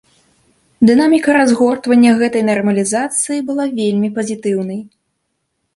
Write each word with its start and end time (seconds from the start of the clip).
Дынаміка 0.89 1.35
разгортвання 1.39 2.11
гэтай 2.23 2.43
нармалізацыі 2.49 3.39
была 3.53 3.65
вельмі 3.83 4.09
пазітыўнай. 4.19 4.79